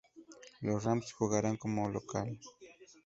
[0.61, 2.39] Los Rams jugarán como local.